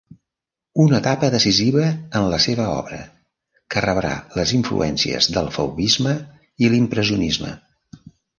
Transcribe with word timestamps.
Una 0.83 0.99
etapa 1.03 1.27
decisiva 1.33 1.83
en 2.19 2.25
la 2.31 2.39
seva 2.45 2.65
obra 2.77 2.97
que 3.75 3.85
rebrà 3.87 4.15
les 4.39 4.55
influències 4.61 5.29
del 5.37 5.53
fauvisme 5.59 6.17
i 6.65 6.73
l'impressionisme. 6.75 7.55